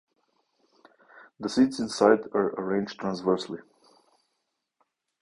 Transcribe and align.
The 1.39 1.47
seeds 1.47 1.79
inside 1.79 2.21
are 2.33 2.55
arranged 2.59 2.99
transversely. 2.99 3.59